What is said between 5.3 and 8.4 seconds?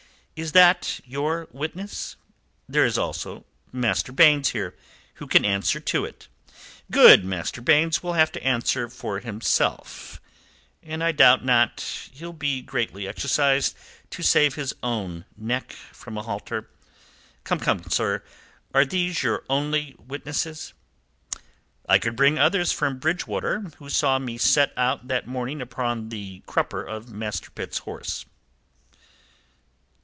answer to it." "Good Master Baynes will have